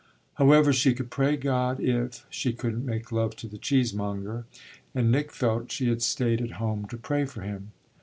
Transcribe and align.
However, 0.41 0.73
she 0.73 0.95
could 0.95 1.11
pray 1.11 1.37
God 1.37 1.79
if, 1.79 2.25
she 2.31 2.53
couldn't 2.53 2.87
make 2.87 3.11
love 3.11 3.35
to 3.35 3.47
the 3.47 3.59
cheesemonger, 3.59 4.45
and 4.95 5.11
Nick 5.11 5.31
felt 5.31 5.71
she 5.71 5.89
had 5.89 6.01
stayed 6.01 6.41
at 6.41 6.53
home 6.53 6.87
to 6.87 6.97
pray 6.97 7.25
for 7.25 7.41
him. 7.41 7.71